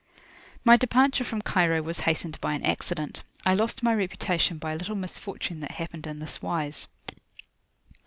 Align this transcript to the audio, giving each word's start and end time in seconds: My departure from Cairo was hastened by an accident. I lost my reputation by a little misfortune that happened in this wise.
My 0.63 0.77
departure 0.77 1.23
from 1.23 1.43
Cairo 1.43 1.79
was 1.83 1.99
hastened 1.99 2.41
by 2.41 2.55
an 2.55 2.65
accident. 2.65 3.21
I 3.45 3.53
lost 3.53 3.83
my 3.83 3.93
reputation 3.93 4.57
by 4.57 4.71
a 4.71 4.75
little 4.75 4.95
misfortune 4.95 5.59
that 5.59 5.73
happened 5.73 6.07
in 6.07 6.17
this 6.17 6.41
wise. 6.41 6.87